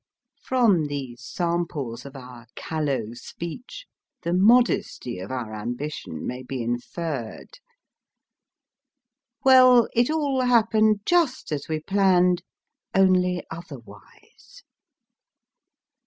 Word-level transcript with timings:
From 0.41 0.85
these 0.85 1.21
samples 1.23 2.07
of 2.07 2.15
our 2.15 2.47
callow 2.55 3.13
speech, 3.13 3.85
the 4.23 4.33
modesty 4.33 5.19
of 5.19 5.29
our 5.29 5.53
ambition 5.53 6.25
may 6.25 6.41
be 6.41 6.63
inferred. 6.63 7.59
Well, 9.45 9.87
it 9.93 10.09
all 10.09 10.41
happened 10.41 11.01
just 11.05 11.51
as 11.51 11.67
we 11.69 11.81
planned, 11.81 12.41
only 12.95 13.43
otherwise 13.51 14.63